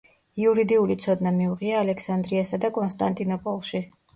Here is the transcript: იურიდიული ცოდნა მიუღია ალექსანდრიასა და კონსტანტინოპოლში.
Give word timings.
იურიდიული 0.43 0.95
ცოდნა 1.03 1.35
მიუღია 1.35 1.77
ალექსანდრიასა 1.83 2.61
და 2.65 2.73
კონსტანტინოპოლში. 2.79 3.87